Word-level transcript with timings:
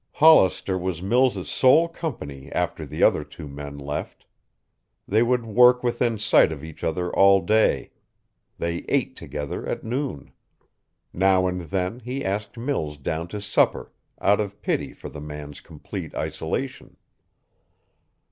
Hollister 0.13 0.79
was 0.79 0.99
Mills' 1.03 1.47
sole 1.47 1.87
company 1.87 2.51
after 2.53 2.87
the 2.87 3.03
other 3.03 3.23
two 3.23 3.47
men 3.47 3.77
left. 3.77 4.25
They 5.07 5.21
would 5.21 5.45
work 5.45 5.83
within 5.83 6.17
sight 6.17 6.51
of 6.51 6.63
each 6.63 6.83
other 6.83 7.15
all 7.15 7.39
day. 7.39 7.91
They 8.57 8.77
ate 8.89 9.15
together 9.15 9.63
at 9.67 9.83
noon. 9.83 10.31
Now 11.13 11.45
and 11.45 11.61
then 11.61 11.99
he 11.99 12.25
asked 12.25 12.57
Mills 12.57 12.97
down 12.97 13.27
to 13.27 13.39
supper 13.39 13.91
out 14.19 14.39
of 14.39 14.59
pity 14.63 14.91
for 14.91 15.07
the 15.07 15.21
man's 15.21 15.61
complete 15.61 16.15
isolation. 16.15 16.97